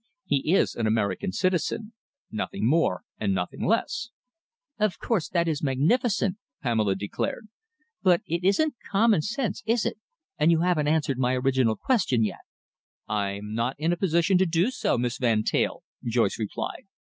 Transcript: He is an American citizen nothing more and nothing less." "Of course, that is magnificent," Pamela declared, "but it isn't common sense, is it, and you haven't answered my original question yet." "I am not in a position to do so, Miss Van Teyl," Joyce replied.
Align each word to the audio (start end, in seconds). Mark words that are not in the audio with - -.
He 0.25 0.51
is 0.55 0.73
an 0.73 0.87
American 0.87 1.31
citizen 1.31 1.93
nothing 2.31 2.67
more 2.67 3.03
and 3.19 3.35
nothing 3.35 3.63
less." 3.63 4.09
"Of 4.79 4.97
course, 4.97 5.29
that 5.29 5.47
is 5.47 5.61
magnificent," 5.61 6.37
Pamela 6.63 6.95
declared, 6.95 7.49
"but 8.01 8.21
it 8.25 8.43
isn't 8.43 8.73
common 8.89 9.21
sense, 9.21 9.61
is 9.67 9.85
it, 9.85 9.99
and 10.39 10.49
you 10.49 10.61
haven't 10.61 10.87
answered 10.87 11.19
my 11.19 11.35
original 11.37 11.75
question 11.75 12.23
yet." 12.23 12.41
"I 13.07 13.33
am 13.33 13.53
not 13.53 13.75
in 13.79 13.93
a 13.93 13.95
position 13.95 14.39
to 14.39 14.47
do 14.47 14.71
so, 14.71 14.97
Miss 14.97 15.19
Van 15.19 15.43
Teyl," 15.43 15.83
Joyce 16.03 16.39
replied. 16.39 16.87